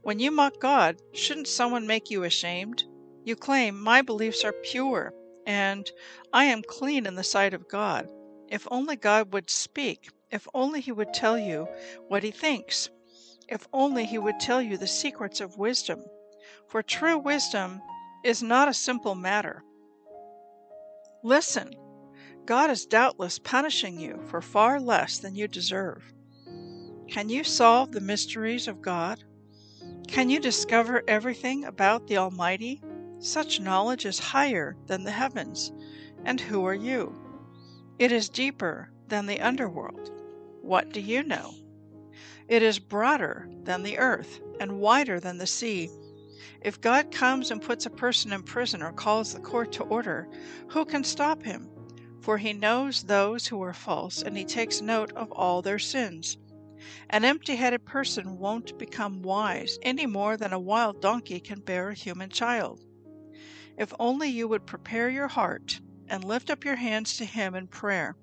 When 0.04 0.20
you 0.20 0.30
mock 0.30 0.60
God, 0.60 0.98
shouldn't 1.12 1.48
someone 1.48 1.88
make 1.88 2.12
you 2.12 2.24
ashamed? 2.24 2.84
You 3.24 3.36
claim, 3.36 3.82
My 3.82 4.04
beliefs 4.04 4.44
are 4.44 4.54
pure, 4.54 5.12
and 5.48 5.92
I 6.34 6.46
am 6.46 6.62
clean 6.62 7.08
in 7.08 7.16
the 7.16 7.24
sight 7.24 7.56
of 7.56 7.68
God. 7.68 8.08
If 8.48 8.68
only 8.70 8.96
God 8.96 9.34
would 9.34 9.50
speak, 9.50 10.08
if 10.30 10.48
only 10.54 10.80
He 10.80 10.92
would 10.92 11.12
tell 11.12 11.40
you 11.40 11.68
what 12.08 12.22
He 12.22 12.30
thinks, 12.30 12.92
if 13.50 13.68
only 13.74 14.06
He 14.06 14.20
would 14.20 14.40
tell 14.40 14.62
you 14.62 14.78
the 14.78 14.86
secrets 14.86 15.42
of 15.42 15.58
wisdom. 15.58 16.06
For 16.68 16.84
true 16.84 17.18
wisdom 17.18 17.82
is 18.24 18.44
not 18.44 18.68
a 18.68 18.74
simple 18.76 19.16
matter. 19.16 19.64
Listen, 21.24 21.74
God 22.46 22.70
is 22.70 22.86
doubtless 22.86 23.40
punishing 23.40 24.00
you 24.00 24.22
for 24.28 24.40
far 24.40 24.80
less 24.80 25.18
than 25.18 25.36
you 25.36 25.48
deserve. 25.48 26.14
Can 27.08 27.28
you 27.28 27.44
solve 27.44 27.92
the 27.92 28.02
mysteries 28.02 28.68
of 28.68 28.84
God? 28.84 29.24
Can 30.08 30.30
you 30.30 30.40
discover 30.40 31.02
everything 31.08 31.66
about 31.66 32.06
the 32.06 32.18
Almighty? 32.18 32.84
Such 33.18 33.60
knowledge 33.60 34.06
is 34.06 34.20
higher 34.20 34.78
than 34.86 35.04
the 35.04 35.12
heavens. 35.12 35.72
And 36.24 36.40
who 36.40 36.64
are 36.68 36.76
you? 36.76 37.16
It 37.98 38.12
is 38.12 38.30
deeper 38.30 38.92
than 39.08 39.26
the 39.26 39.42
underworld. 39.42 40.12
What 40.62 40.94
do 40.94 41.02
you 41.02 41.24
know? 41.24 41.52
It 42.48 42.62
is 42.62 42.78
broader 42.78 43.50
than 43.64 43.82
the 43.82 43.98
earth 43.98 44.40
and 44.60 44.80
wider 44.80 45.20
than 45.20 45.40
the 45.40 45.48
sea. 45.48 45.90
If 46.62 46.80
God 46.80 47.12
comes 47.12 47.50
and 47.50 47.60
puts 47.60 47.88
a 47.88 47.90
person 47.90 48.34
in 48.34 48.44
prison 48.44 48.84
or 48.84 48.92
calls 48.92 49.34
the 49.34 49.40
court 49.40 49.72
to 49.74 49.84
order, 49.84 50.28
who 50.68 50.86
can 50.86 51.04
stop 51.04 51.42
him? 51.42 51.70
For 52.26 52.40
he 52.40 52.54
knows 52.54 53.04
those 53.04 53.46
who 53.50 53.62
are 53.62 53.72
false, 53.72 54.24
and 54.24 54.36
he 54.36 54.46
takes 54.46 54.82
note 54.82 55.12
of 55.12 55.32
all 55.34 55.62
their 55.62 55.78
sins. 55.78 56.40
An 57.08 57.24
empty 57.24 57.56
headed 57.56 57.86
person 57.86 58.40
won't 58.40 58.80
become 58.80 59.22
wise 59.22 59.78
any 59.84 60.08
more 60.08 60.36
than 60.36 60.52
a 60.52 60.58
wild 60.58 61.00
donkey 61.00 61.40
can 61.40 61.60
bear 61.60 61.90
a 61.90 61.94
human 61.94 62.32
child. 62.32 62.84
If 63.78 63.94
only 64.00 64.28
you 64.28 64.48
would 64.48 64.66
prepare 64.66 65.08
your 65.08 65.28
heart 65.28 65.80
and 66.08 66.24
lift 66.24 66.50
up 66.50 66.66
your 66.66 66.78
hands 66.78 67.16
to 67.18 67.26
Him 67.26 67.54
in 67.54 67.68
prayer. 67.68 68.16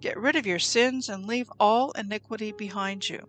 Get 0.00 0.16
rid 0.16 0.36
of 0.36 0.46
your 0.46 0.58
sins 0.58 1.10
and 1.10 1.26
leave 1.26 1.52
all 1.60 1.90
iniquity 1.90 2.50
behind 2.50 3.10
you. 3.10 3.28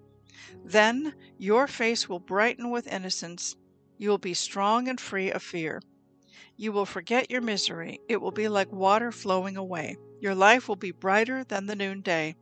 Then 0.63 1.13
your 1.37 1.67
face 1.67 2.07
will 2.07 2.21
brighten 2.21 2.69
with 2.69 2.87
innocence. 2.87 3.57
You 3.97 4.11
will 4.11 4.17
be 4.17 4.33
strong 4.33 4.87
and 4.87 5.01
free 5.01 5.29
of 5.29 5.43
fear. 5.43 5.81
You 6.57 6.71
will 6.71 6.85
forget 6.85 7.31
your 7.31 7.41
misery. 7.41 7.99
It 8.07 8.21
will 8.21 8.31
be 8.31 8.47
like 8.47 8.71
water 8.71 9.11
flowing 9.11 9.57
away. 9.57 9.97
Your 10.19 10.35
life 10.35 10.67
will 10.67 10.75
be 10.75 10.91
brighter 10.91 11.43
than 11.43 11.65
the 11.65 11.75
noonday. 11.75 12.35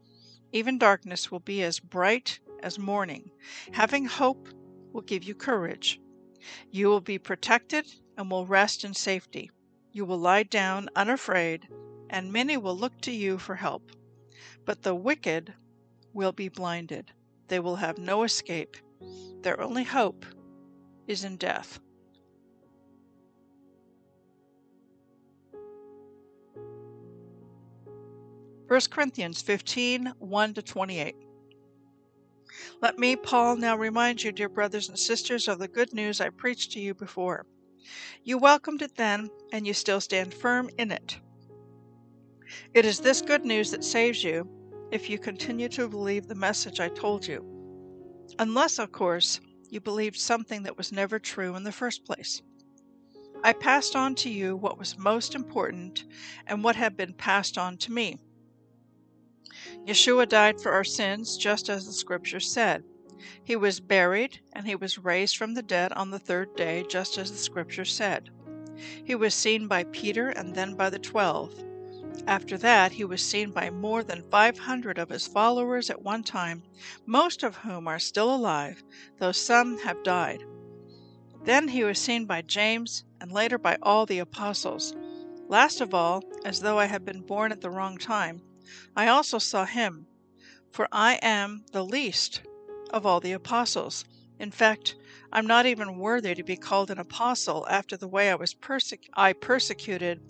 Even 0.51 0.77
darkness 0.77 1.31
will 1.31 1.39
be 1.39 1.63
as 1.63 1.79
bright 1.79 2.39
as 2.61 2.77
morning. 2.77 3.31
Having 3.71 4.05
hope 4.05 4.47
will 4.91 5.01
give 5.01 5.23
you 5.23 5.35
courage. 5.35 5.99
You 6.71 6.87
will 6.87 7.01
be 7.01 7.17
protected 7.17 7.85
and 8.17 8.29
will 8.29 8.45
rest 8.45 8.83
in 8.83 8.93
safety. 8.93 9.49
You 9.91 10.05
will 10.05 10.17
lie 10.17 10.43
down 10.43 10.89
unafraid, 10.95 11.67
and 12.09 12.31
many 12.31 12.57
will 12.57 12.77
look 12.77 12.99
to 13.01 13.11
you 13.11 13.37
for 13.37 13.55
help. 13.55 13.91
But 14.65 14.81
the 14.81 14.95
wicked 14.95 15.53
will 16.13 16.31
be 16.31 16.49
blinded. 16.49 17.11
They 17.47 17.59
will 17.59 17.77
have 17.77 17.97
no 17.97 18.23
escape. 18.23 18.77
Their 19.41 19.59
only 19.59 19.83
hope 19.83 20.25
is 21.07 21.23
in 21.23 21.37
death. 21.37 21.79
First 28.73 28.89
Corinthians 28.89 29.39
15 29.39 30.13
1 30.17 30.53
to 30.55 30.63
28. 30.63 31.15
Let 32.81 32.97
me, 32.97 33.15
Paul, 33.15 33.57
now 33.57 33.77
remind 33.77 34.23
you, 34.23 34.31
dear 34.31 34.49
brothers 34.49 34.89
and 34.89 34.97
sisters, 34.97 35.47
of 35.47 35.59
the 35.59 35.67
good 35.67 35.93
news 35.93 36.19
I 36.19 36.29
preached 36.29 36.71
to 36.71 36.79
you 36.79 36.95
before. 36.95 37.45
You 38.23 38.39
welcomed 38.39 38.81
it 38.81 38.95
then, 38.95 39.29
and 39.51 39.67
you 39.67 39.75
still 39.75 40.01
stand 40.01 40.33
firm 40.33 40.71
in 40.79 40.89
it. 40.89 41.19
It 42.73 42.83
is 42.83 42.99
this 42.99 43.21
good 43.21 43.45
news 43.45 43.69
that 43.69 43.83
saves 43.83 44.23
you 44.23 44.49
if 44.91 45.07
you 45.07 45.19
continue 45.19 45.69
to 45.69 45.87
believe 45.87 46.25
the 46.25 46.33
message 46.33 46.79
I 46.79 46.89
told 46.89 47.27
you. 47.27 47.45
Unless, 48.39 48.79
of 48.79 48.91
course, 48.91 49.39
you 49.69 49.81
believed 49.81 50.17
something 50.17 50.63
that 50.63 50.79
was 50.79 50.91
never 50.91 51.19
true 51.19 51.55
in 51.55 51.63
the 51.63 51.71
first 51.71 52.05
place. 52.05 52.41
I 53.43 53.53
passed 53.53 53.95
on 53.95 54.15
to 54.15 54.31
you 54.31 54.55
what 54.55 54.79
was 54.79 54.97
most 54.97 55.35
important 55.35 56.05
and 56.47 56.63
what 56.63 56.75
had 56.75 56.97
been 56.97 57.13
passed 57.13 57.59
on 57.59 57.77
to 57.77 57.91
me. 57.91 58.17
Yeshua 59.85 60.27
died 60.27 60.61
for 60.61 60.71
our 60.71 60.83
sins, 60.83 61.37
just 61.37 61.69
as 61.69 61.85
the 61.85 61.91
Scripture 61.91 62.39
said. 62.39 62.83
He 63.43 63.55
was 63.55 63.79
buried, 63.79 64.39
and 64.53 64.65
he 64.65 64.75
was 64.75 64.97
raised 64.97 65.35
from 65.35 65.53
the 65.53 65.61
dead 65.61 65.91
on 65.93 66.09
the 66.09 66.19
third 66.19 66.55
day, 66.55 66.85
just 66.87 67.17
as 67.17 67.31
the 67.31 67.37
Scripture 67.37 67.85
said. 67.85 68.29
He 69.03 69.15
was 69.15 69.35
seen 69.35 69.67
by 69.67 69.83
Peter 69.85 70.29
and 70.29 70.55
then 70.55 70.75
by 70.75 70.89
the 70.89 70.99
twelve. 70.99 71.53
After 72.25 72.57
that, 72.59 72.93
he 72.93 73.03
was 73.03 73.21
seen 73.21 73.51
by 73.51 73.69
more 73.69 74.03
than 74.03 74.29
500 74.29 74.97
of 74.97 75.09
his 75.09 75.27
followers 75.27 75.89
at 75.89 76.01
one 76.01 76.23
time, 76.23 76.63
most 77.05 77.43
of 77.43 77.57
whom 77.57 77.87
are 77.87 77.99
still 77.99 78.33
alive, 78.33 78.83
though 79.19 79.33
some 79.33 79.77
have 79.79 80.03
died. 80.03 80.45
Then 81.43 81.67
he 81.67 81.83
was 81.83 81.99
seen 81.99 82.25
by 82.25 82.41
James, 82.41 83.03
and 83.19 83.31
later 83.31 83.57
by 83.57 83.77
all 83.81 84.05
the 84.05 84.19
apostles. 84.19 84.95
Last 85.49 85.81
of 85.81 85.93
all, 85.93 86.23
as 86.45 86.61
though 86.61 86.79
I 86.79 86.85
had 86.85 87.03
been 87.03 87.21
born 87.21 87.51
at 87.51 87.59
the 87.59 87.69
wrong 87.69 87.97
time, 87.97 88.41
I 88.95 89.07
also 89.07 89.39
saw 89.39 89.65
him, 89.65 90.07
for 90.71 90.87
I 90.91 91.19
am 91.21 91.65
the 91.71 91.83
least 91.83 92.41
of 92.91 93.05
all 93.05 93.19
the 93.19 93.31
apostles. 93.31 94.05
In 94.39 94.51
fact, 94.51 94.95
I'm 95.31 95.47
not 95.47 95.65
even 95.65 95.97
worthy 95.97 96.35
to 96.35 96.43
be 96.43 96.57
called 96.57 96.91
an 96.91 96.99
apostle 96.99 97.67
after 97.69 97.97
the 97.97 98.07
way 98.07 98.29
I 98.31 98.35
was 98.35 98.53
persec- 98.53 99.09
I 99.15 99.33
persecuted 99.33 100.21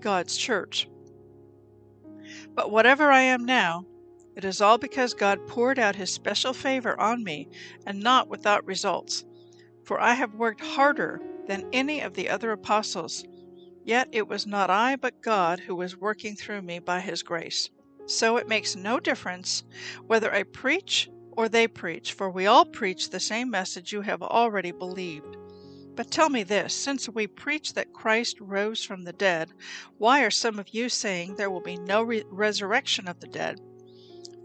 God's 0.00 0.36
church. 0.36 0.88
But 2.54 2.70
whatever 2.70 3.10
I 3.10 3.22
am 3.22 3.44
now, 3.44 3.86
it 4.36 4.44
is 4.44 4.60
all 4.60 4.78
because 4.78 5.14
God 5.14 5.46
poured 5.46 5.78
out 5.78 5.96
his 5.96 6.12
special 6.12 6.54
favor 6.54 6.98
on 7.00 7.24
me 7.24 7.48
and 7.84 8.00
not 8.00 8.28
without 8.28 8.66
results. 8.66 9.24
For 9.84 10.00
I 10.00 10.14
have 10.14 10.32
worked 10.32 10.60
harder 10.60 11.22
than 11.46 11.64
any 11.72 12.00
of 12.00 12.14
the 12.14 12.28
other 12.28 12.52
apostles, 12.52 13.24
yet 13.84 14.08
it 14.12 14.28
was 14.28 14.46
not 14.46 14.70
I 14.70 14.96
but 14.96 15.20
God 15.22 15.60
who 15.60 15.74
was 15.74 15.96
working 15.96 16.36
through 16.36 16.62
me 16.62 16.78
by 16.78 17.00
his 17.00 17.22
grace. 17.22 17.68
So 18.06 18.36
it 18.36 18.48
makes 18.48 18.76
no 18.76 19.00
difference 19.00 19.64
whether 20.06 20.32
I 20.32 20.42
preach 20.42 21.08
or 21.32 21.48
they 21.48 21.66
preach, 21.66 22.12
for 22.12 22.30
we 22.30 22.46
all 22.46 22.64
preach 22.64 23.10
the 23.10 23.20
same 23.20 23.50
message 23.50 23.92
you 23.92 24.02
have 24.02 24.22
already 24.22 24.70
believed. 24.70 25.36
But 25.94 26.10
tell 26.10 26.28
me 26.28 26.42
this 26.42 26.74
since 26.74 27.08
we 27.08 27.26
preach 27.26 27.74
that 27.74 27.92
Christ 27.92 28.40
rose 28.40 28.82
from 28.82 29.04
the 29.04 29.12
dead, 29.12 29.52
why 29.98 30.24
are 30.24 30.30
some 30.30 30.58
of 30.58 30.74
you 30.74 30.88
saying 30.88 31.34
there 31.34 31.50
will 31.50 31.60
be 31.60 31.76
no 31.76 32.02
re- 32.02 32.24
resurrection 32.30 33.08
of 33.08 33.20
the 33.20 33.26
dead? 33.26 33.60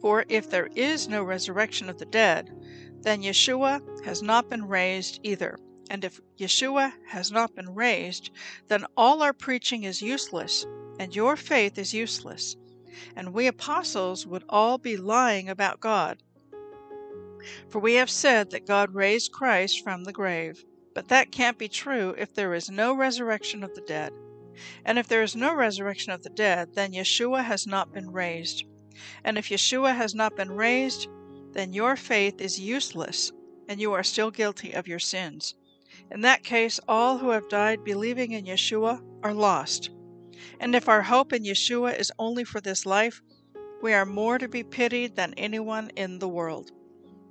For 0.01 0.25
if 0.29 0.49
there 0.49 0.69
is 0.75 1.07
no 1.07 1.23
resurrection 1.23 1.89
of 1.89 1.97
the 1.97 2.05
dead, 2.05 2.51
then 3.01 3.21
Yeshua 3.21 3.81
has 4.05 4.21
not 4.21 4.49
been 4.49 4.67
raised 4.67 5.19
either. 5.23 5.57
And 5.89 6.03
if 6.03 6.19
Yeshua 6.37 6.93
has 7.07 7.31
not 7.31 7.55
been 7.55 7.73
raised, 7.73 8.29
then 8.67 8.85
all 8.97 9.23
our 9.23 9.33
preaching 9.33 9.83
is 9.83 10.01
useless, 10.01 10.65
and 10.99 11.15
your 11.15 11.35
faith 11.37 11.77
is 11.77 11.93
useless. 11.93 12.57
And 13.15 13.33
we 13.33 13.47
apostles 13.47 14.25
would 14.25 14.43
all 14.49 14.77
be 14.77 14.97
lying 14.97 15.49
about 15.49 15.79
God. 15.79 16.23
For 17.69 17.79
we 17.79 17.93
have 17.95 18.09
said 18.09 18.51
that 18.51 18.65
God 18.65 18.93
raised 18.93 19.31
Christ 19.31 19.83
from 19.83 20.03
the 20.03 20.13
grave. 20.13 20.63
But 20.93 21.09
that 21.09 21.31
can't 21.31 21.57
be 21.57 21.67
true 21.67 22.15
if 22.17 22.33
there 22.33 22.53
is 22.53 22.69
no 22.69 22.93
resurrection 22.93 23.63
of 23.63 23.75
the 23.75 23.81
dead. 23.81 24.11
And 24.83 24.97
if 24.97 25.07
there 25.07 25.21
is 25.21 25.35
no 25.35 25.53
resurrection 25.53 26.11
of 26.11 26.23
the 26.23 26.31
dead, 26.31 26.73
then 26.73 26.93
Yeshua 26.93 27.43
has 27.43 27.67
not 27.67 27.93
been 27.93 28.09
raised. 28.09 28.65
And 29.23 29.37
if 29.37 29.49
Yeshua 29.49 29.95
has 29.95 30.15
not 30.15 30.35
been 30.35 30.51
raised, 30.51 31.07
then 31.51 31.73
your 31.73 31.95
faith 31.95 32.41
is 32.41 32.59
useless, 32.59 33.31
and 33.69 33.79
you 33.79 33.93
are 33.93 34.03
still 34.03 34.31
guilty 34.31 34.73
of 34.73 34.87
your 34.87 34.99
sins. 34.99 35.53
In 36.11 36.21
that 36.21 36.43
case, 36.43 36.79
all 36.87 37.19
who 37.19 37.29
have 37.29 37.49
died 37.49 37.83
believing 37.83 38.31
in 38.31 38.45
Yeshua 38.45 39.01
are 39.23 39.33
lost. 39.33 39.91
And 40.59 40.75
if 40.75 40.87
our 40.87 41.03
hope 41.03 41.33
in 41.33 41.43
Yeshua 41.43 41.97
is 41.97 42.11
only 42.19 42.43
for 42.43 42.61
this 42.61 42.85
life, 42.85 43.21
we 43.81 43.93
are 43.93 44.05
more 44.05 44.37
to 44.37 44.47
be 44.47 44.63
pitied 44.63 45.15
than 45.15 45.33
anyone 45.35 45.91
in 45.95 46.19
the 46.19 46.27
world. 46.27 46.71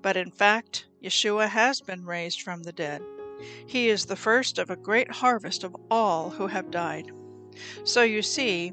But 0.03 0.17
in 0.17 0.31
fact, 0.31 0.87
Yeshua 1.03 1.49
has 1.49 1.81
been 1.81 2.05
raised 2.05 2.43
from 2.43 2.63
the 2.63 2.73
dead. 2.73 3.03
He 3.67 3.89
is 3.89 4.07
the 4.07 4.17
first 4.17 4.59
of 4.59 4.71
a 4.71 4.77
great 4.77 5.11
harvest 5.11 5.65
of 5.65 5.77
all 5.91 6.31
who 6.31 6.47
have 6.47 6.71
died. 6.71 7.11
So 7.85 8.03
you 8.03 8.23
see, 8.23 8.73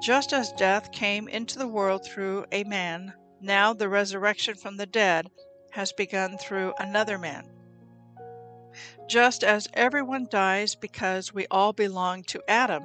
just 0.00 0.32
as 0.32 0.52
death 0.52 0.92
came 0.92 1.28
into 1.28 1.58
the 1.58 1.66
world 1.66 2.04
through 2.04 2.46
a 2.52 2.64
man, 2.64 3.12
now 3.40 3.72
the 3.72 3.88
resurrection 3.88 4.54
from 4.54 4.76
the 4.76 4.86
dead 4.86 5.28
has 5.70 5.92
begun 5.92 6.38
through 6.38 6.74
another 6.78 7.18
man. 7.18 7.44
Just 9.08 9.42
as 9.42 9.68
everyone 9.74 10.26
dies 10.30 10.74
because 10.74 11.32
we 11.32 11.46
all 11.50 11.72
belong 11.72 12.22
to 12.24 12.42
Adam, 12.48 12.84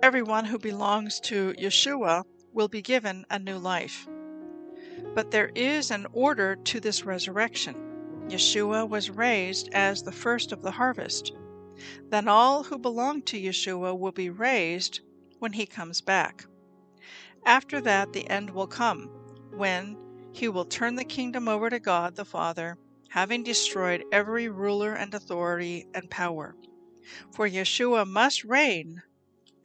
everyone 0.00 0.44
who 0.44 0.58
belongs 0.58 1.18
to 1.18 1.52
Yeshua 1.58 2.24
will 2.52 2.68
be 2.68 2.82
given 2.82 3.24
a 3.30 3.38
new 3.38 3.58
life. 3.58 4.06
But 5.14 5.32
there 5.32 5.50
is 5.54 5.90
an 5.90 6.06
order 6.12 6.54
to 6.54 6.80
this 6.80 7.04
resurrection. 7.04 7.74
Yeshua 8.28 8.88
was 8.88 9.10
raised 9.10 9.68
as 9.72 10.02
the 10.02 10.12
first 10.12 10.52
of 10.52 10.62
the 10.62 10.70
harvest. 10.70 11.32
Then 12.10 12.28
all 12.28 12.62
who 12.62 12.78
belong 12.78 13.22
to 13.22 13.40
Yeshua 13.40 13.98
will 13.98 14.12
be 14.12 14.30
raised 14.30 15.00
when 15.40 15.52
he 15.52 15.66
comes 15.66 16.00
back. 16.00 16.44
After 17.44 17.80
that, 17.80 18.12
the 18.12 18.28
end 18.30 18.50
will 18.50 18.66
come, 18.66 19.10
when 19.50 19.96
he 20.32 20.48
will 20.48 20.64
turn 20.64 20.94
the 20.94 21.04
kingdom 21.04 21.48
over 21.48 21.70
to 21.70 21.80
God 21.80 22.14
the 22.14 22.24
Father, 22.24 22.78
having 23.08 23.42
destroyed 23.42 24.04
every 24.12 24.48
ruler 24.48 24.94
and 24.94 25.12
authority 25.12 25.88
and 25.94 26.10
power. 26.10 26.54
For 27.32 27.48
Yeshua 27.48 28.06
must 28.06 28.44
reign 28.44 29.02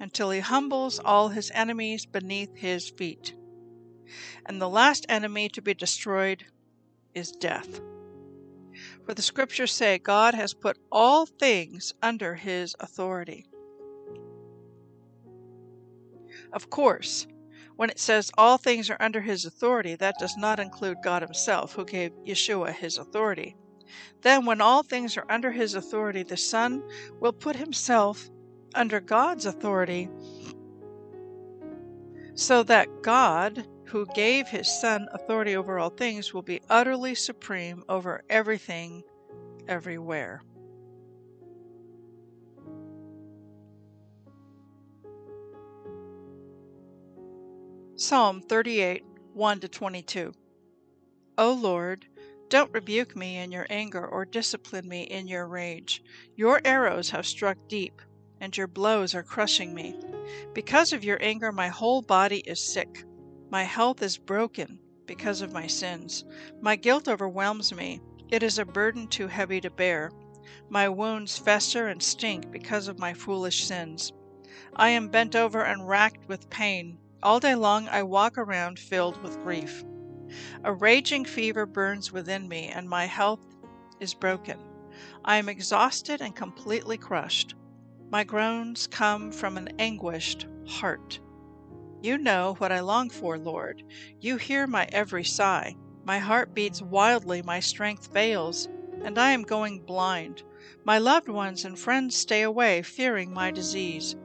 until 0.03 0.29
he 0.29 0.41
humbles 0.41 0.99
all 0.99 1.29
his 1.29 1.49
enemies 1.55 2.05
beneath 2.05 2.55
his 2.57 2.89
feet 2.89 3.33
and 4.45 4.61
the 4.61 4.69
last 4.69 5.05
enemy 5.09 5.49
to 5.49 5.61
be 5.61 5.73
destroyed 5.73 6.45
is 7.13 7.31
death. 7.31 7.81
For 9.05 9.13
the 9.13 9.21
scriptures 9.21 9.71
say 9.71 9.97
God 9.99 10.33
has 10.33 10.53
put 10.53 10.77
all 10.91 11.25
things 11.25 11.93
under 12.01 12.35
his 12.35 12.75
authority. 12.79 13.45
Of 16.51 16.69
course, 16.69 17.27
when 17.75 17.89
it 17.89 17.99
says 17.99 18.31
all 18.37 18.57
things 18.57 18.89
are 18.89 18.97
under 18.99 19.21
his 19.21 19.45
authority, 19.45 19.95
that 19.95 20.19
does 20.19 20.35
not 20.37 20.59
include 20.59 20.97
God 21.03 21.21
himself, 21.21 21.73
who 21.73 21.85
gave 21.85 22.11
Yeshua 22.25 22.73
his 22.73 22.97
authority. 22.97 23.55
Then, 24.21 24.45
when 24.45 24.61
all 24.61 24.83
things 24.83 25.17
are 25.17 25.25
under 25.29 25.51
his 25.51 25.75
authority, 25.75 26.23
the 26.23 26.37
Son 26.37 26.83
will 27.19 27.33
put 27.33 27.55
himself 27.55 28.29
under 28.75 28.99
God's 28.99 29.45
authority 29.45 30.09
so 32.35 32.63
that 32.63 32.87
God 33.03 33.65
who 33.93 34.07
gave 34.07 34.47
his 34.47 34.67
Son 34.81 35.07
authority 35.11 35.55
over 35.55 35.77
all 35.77 35.91
things, 35.91 36.33
will 36.33 36.41
be 36.41 36.59
utterly 36.67 37.13
supreme 37.13 37.83
over 37.87 38.23
everything, 38.27 39.03
everywhere. 39.67 40.41
Psalm 47.95 48.41
38 48.41 49.03
1 49.33 49.59
22. 49.59 50.33
O 51.37 51.53
Lord, 51.53 52.07
don't 52.49 52.73
rebuke 52.73 53.15
me 53.15 53.37
in 53.37 53.51
your 53.51 53.67
anger 53.69 54.07
or 54.07 54.25
discipline 54.25 54.87
me 54.87 55.03
in 55.03 55.27
your 55.27 55.47
rage. 55.47 56.01
Your 56.35 56.59
arrows 56.65 57.11
have 57.11 57.27
struck 57.27 57.57
deep, 57.67 58.01
and 58.43 58.57
your 58.57 58.67
blows 58.67 59.15
are 59.15 59.23
crushing 59.23 59.73
me. 59.73 59.95
Because 60.53 60.91
of 60.91 61.01
your 61.01 61.17
anger, 61.21 61.49
my 61.49 61.69
whole 61.69 62.01
body 62.01 62.39
is 62.39 62.59
sick. 62.59 63.05
My 63.49 63.63
health 63.63 64.01
is 64.01 64.17
broken 64.17 64.79
because 65.05 65.39
of 65.39 65.53
my 65.53 65.65
sins. 65.65 66.25
My 66.59 66.75
guilt 66.75 67.07
overwhelms 67.07 67.73
me. 67.73 68.01
It 68.29 68.43
is 68.43 68.59
a 68.59 68.65
burden 68.65 69.07
too 69.07 69.27
heavy 69.27 69.61
to 69.61 69.69
bear. 69.69 70.11
My 70.69 70.89
wounds 70.89 71.37
fester 71.37 71.87
and 71.87 72.03
stink 72.03 72.51
because 72.51 72.89
of 72.89 72.99
my 72.99 73.13
foolish 73.13 73.63
sins. 73.63 74.11
I 74.75 74.89
am 74.89 75.07
bent 75.07 75.37
over 75.37 75.63
and 75.63 75.87
racked 75.87 76.27
with 76.27 76.49
pain. 76.49 76.97
All 77.23 77.39
day 77.39 77.55
long 77.55 77.87
I 77.87 78.03
walk 78.03 78.37
around 78.37 78.77
filled 78.77 79.23
with 79.23 79.41
grief. 79.41 79.85
A 80.65 80.73
raging 80.73 81.23
fever 81.23 81.65
burns 81.65 82.11
within 82.11 82.49
me, 82.49 82.67
and 82.67 82.89
my 82.89 83.05
health 83.05 83.45
is 84.01 84.13
broken. 84.13 84.59
I 85.23 85.37
am 85.37 85.47
exhausted 85.47 86.19
and 86.19 86.35
completely 86.35 86.97
crushed. 86.97 87.55
My 88.09 88.23
groans 88.23 88.87
come 88.87 89.31
from 89.31 89.57
an 89.57 89.69
anguished 89.79 90.47
heart. 90.67 91.19
You 92.01 92.17
know 92.17 92.55
what 92.57 92.71
I 92.71 92.81
long 92.81 93.09
for, 93.09 93.37
Lord. 93.37 93.83
You 94.19 94.37
hear 94.37 94.67
my 94.67 94.87
every 94.91 95.23
sigh. 95.23 95.75
My 96.05 96.19
heart 96.19 96.53
beats 96.53 96.81
wildly, 96.81 97.41
my 97.41 97.59
strength 97.61 98.11
fails, 98.11 98.67
and 99.03 99.17
I 99.17 99.31
am 99.31 99.43
going 99.43 99.79
blind. 99.79 100.43
My 100.83 100.97
loved 100.97 101.29
ones 101.29 101.63
and 101.63 101.79
friends 101.79 102.15
stay 102.15 102.41
away, 102.41 102.81
fearing 102.81 103.33
my 103.33 103.51
disease. 103.51 104.15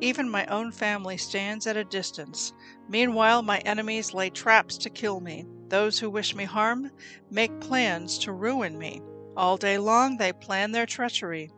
Even 0.00 0.28
my 0.28 0.44
own 0.46 0.72
family 0.72 1.16
stands 1.16 1.66
at 1.66 1.76
a 1.76 1.84
distance. 1.84 2.52
Meanwhile, 2.88 3.42
my 3.42 3.58
enemies 3.60 4.12
lay 4.12 4.28
traps 4.28 4.76
to 4.78 4.90
kill 4.90 5.20
me. 5.20 5.46
Those 5.68 5.98
who 5.98 6.10
wish 6.10 6.34
me 6.34 6.44
harm 6.44 6.90
make 7.30 7.60
plans 7.60 8.18
to 8.18 8.32
ruin 8.32 8.78
me. 8.78 9.00
All 9.36 9.56
day 9.56 9.78
long 9.78 10.18
they 10.18 10.34
plan 10.34 10.72
their 10.72 10.86
treachery. 10.86 11.50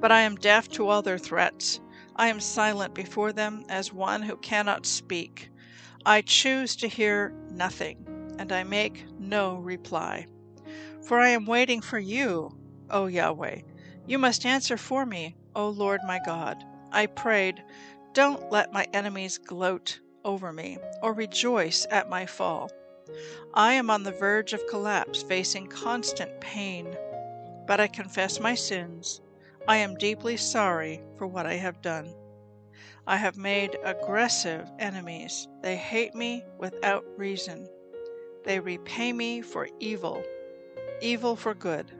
But 0.00 0.12
I 0.12 0.22
am 0.22 0.36
deaf 0.36 0.68
to 0.70 0.88
all 0.88 1.02
their 1.02 1.18
threats. 1.18 1.80
I 2.16 2.28
am 2.28 2.40
silent 2.40 2.94
before 2.94 3.32
them 3.32 3.64
as 3.68 3.92
one 3.92 4.22
who 4.22 4.36
cannot 4.36 4.86
speak. 4.86 5.50
I 6.04 6.20
choose 6.22 6.74
to 6.76 6.88
hear 6.88 7.32
nothing, 7.50 8.34
and 8.38 8.50
I 8.52 8.64
make 8.64 9.04
no 9.18 9.56
reply. 9.56 10.26
For 11.02 11.20
I 11.20 11.28
am 11.28 11.46
waiting 11.46 11.80
for 11.80 11.98
you, 11.98 12.50
O 12.90 13.06
Yahweh. 13.06 13.60
You 14.06 14.18
must 14.18 14.46
answer 14.46 14.76
for 14.76 15.06
me, 15.06 15.36
O 15.54 15.68
Lord 15.68 16.00
my 16.06 16.18
God. 16.24 16.64
I 16.92 17.06
prayed, 17.06 17.62
Don't 18.14 18.50
let 18.50 18.72
my 18.72 18.86
enemies 18.92 19.38
gloat 19.38 20.00
over 20.24 20.52
me 20.52 20.78
or 21.02 21.12
rejoice 21.12 21.86
at 21.90 22.08
my 22.08 22.26
fall. 22.26 22.70
I 23.54 23.74
am 23.74 23.90
on 23.90 24.02
the 24.02 24.12
verge 24.12 24.52
of 24.52 24.66
collapse, 24.66 25.22
facing 25.22 25.66
constant 25.68 26.40
pain. 26.40 26.96
But 27.66 27.80
I 27.80 27.86
confess 27.86 28.40
my 28.40 28.54
sins. 28.54 29.20
I 29.66 29.78
am 29.78 29.96
deeply 29.96 30.36
sorry 30.36 31.02
for 31.16 31.26
what 31.26 31.46
I 31.46 31.54
have 31.54 31.82
done. 31.82 32.14
I 33.06 33.16
have 33.16 33.36
made 33.36 33.78
aggressive 33.84 34.70
enemies. 34.78 35.48
They 35.62 35.76
hate 35.76 36.14
me 36.14 36.44
without 36.58 37.04
reason. 37.16 37.66
They 38.44 38.60
repay 38.60 39.12
me 39.12 39.40
for 39.40 39.68
evil, 39.80 40.22
evil 41.00 41.34
for 41.34 41.54
good, 41.54 41.90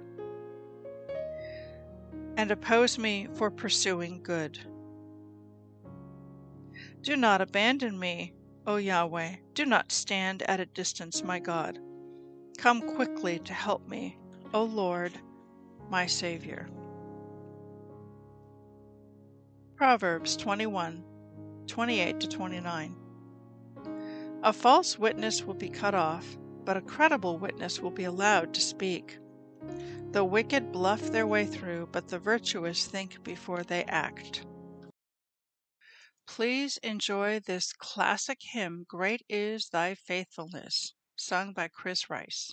and 2.37 2.51
oppose 2.51 2.99
me 2.99 3.27
for 3.35 3.51
pursuing 3.51 4.23
good. 4.23 4.59
Do 7.03 7.17
not 7.17 7.41
abandon 7.41 7.99
me, 7.99 8.35
O 8.67 8.77
Yahweh. 8.77 9.37
Do 9.55 9.65
not 9.65 9.93
stand 9.93 10.43
at 10.43 10.61
a 10.61 10.67
distance, 10.67 11.23
my 11.23 11.39
God. 11.39 11.79
Come 12.59 12.83
quickly 12.83 13.39
to 13.41 13.53
help 13.53 13.89
me, 13.89 14.19
O 14.53 14.65
Lord, 14.65 15.13
my 15.89 16.07
Savior. 16.07 16.69
Proverbs 19.79 20.37
21 20.37 21.05
28 21.69 22.19
to 22.19 22.27
29. 22.27 22.97
A 24.43 24.53
false 24.53 24.99
witness 24.99 25.45
will 25.45 25.55
be 25.55 25.69
cut 25.69 25.95
off, 25.95 26.37
but 26.65 26.77
a 26.77 26.81
credible 26.81 27.39
witness 27.39 27.79
will 27.79 27.93
be 27.93 28.03
allowed 28.03 28.53
to 28.55 28.61
speak. 28.61 29.21
The 30.11 30.25
wicked 30.25 30.73
bluff 30.73 31.13
their 31.13 31.29
way 31.29 31.47
through, 31.47 31.91
but 31.93 32.09
the 32.09 32.19
virtuous 32.19 32.89
think 32.89 33.23
before 33.23 33.63
they 33.63 33.85
act. 33.85 34.45
Please 36.27 36.79
enjoy 36.79 37.39
this 37.39 37.73
classic 37.73 38.39
hymn, 38.51 38.85
Great 38.89 39.23
is 39.29 39.69
Thy 39.69 39.95
Faithfulness, 39.95 40.95
sung 41.15 41.53
by 41.53 41.69
Chris 41.69 42.11
Rice. 42.11 42.53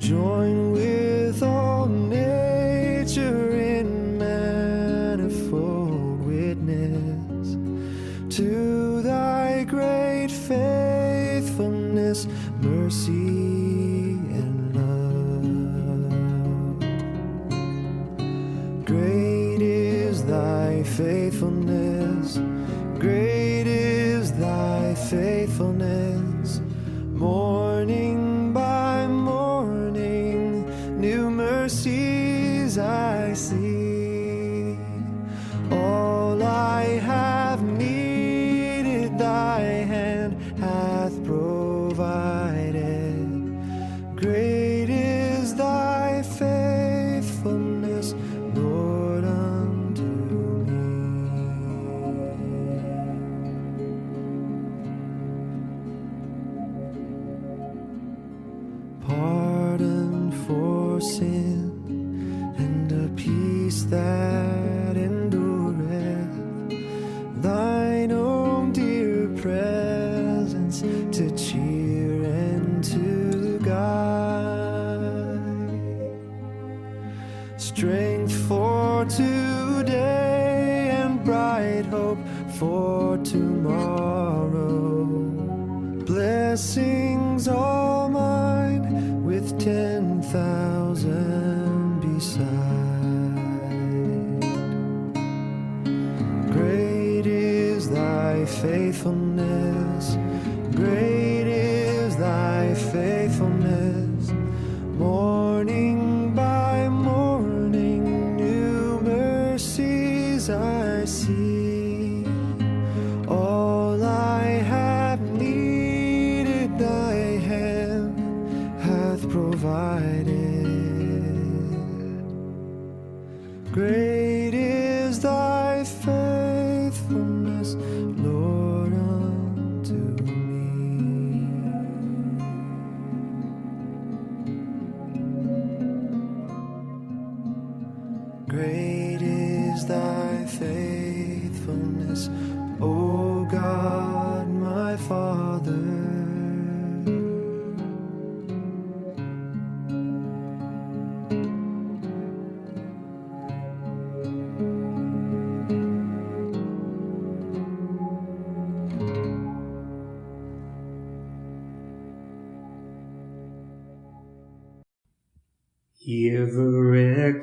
Join 0.00 0.72
with 0.72 0.93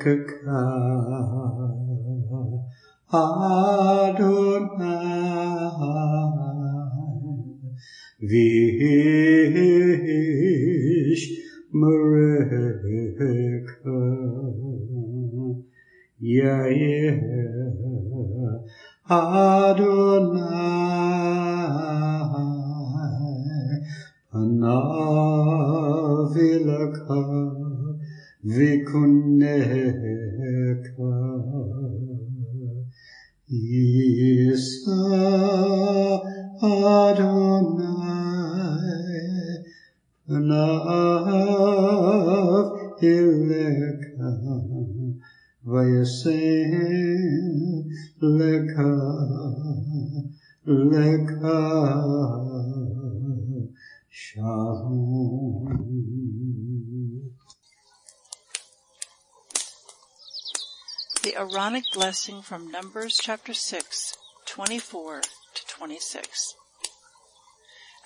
Yevreka 0.05 0.33
Shalom 54.09 55.31
The 61.23 61.35
Aaronic 61.37 61.83
blessing 61.93 62.41
from 62.41 62.69
Numbers 62.69 63.17
chapter 63.21 63.53
6, 63.53 64.17
24 64.45 65.21
to 65.21 65.67
26. 65.67 66.55